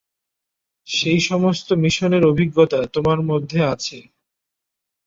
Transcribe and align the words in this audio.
সেই 0.87 1.19
সমস্ত 1.21 1.67
মিশনের 1.83 2.23
অভিজ্ঞতা 2.25 2.79
তোমার 2.95 3.19
মধ্যে 3.29 3.59
আছে। 3.73 3.97